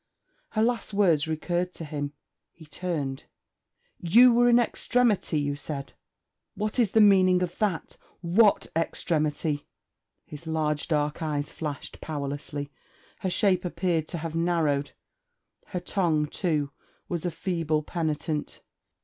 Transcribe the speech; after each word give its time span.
Her 0.53 0.63
last 0.63 0.95
words 0.95 1.27
recurred 1.27 1.75
to 1.75 1.85
him. 1.85 2.13
He 2.51 2.65
turned: 2.65 3.25
'You 3.99 4.33
were 4.33 4.49
in 4.49 4.57
extremity, 4.57 5.39
you 5.39 5.55
said. 5.55 5.93
What 6.55 6.79
is 6.79 6.89
the 6.93 6.99
meaning 6.99 7.43
of 7.43 7.55
that? 7.59 7.97
What 8.21 8.65
extremity?' 8.75 9.67
Her 10.27 10.51
large 10.51 10.87
dark 10.87 11.21
eyes 11.21 11.51
flashed 11.51 12.01
powerlessly; 12.01 12.71
her 13.19 13.29
shape 13.29 13.63
appeared 13.63 14.07
to 14.07 14.17
have 14.17 14.33
narrowed; 14.33 14.93
her 15.67 15.79
tongue, 15.79 16.25
too, 16.25 16.71
was 17.07 17.23
a 17.23 17.29
feeble 17.29 17.83
penitent. 17.83 18.61